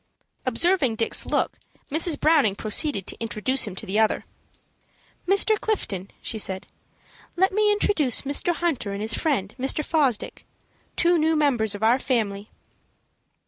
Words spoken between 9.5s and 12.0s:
Mr. Fosdick, two new members of our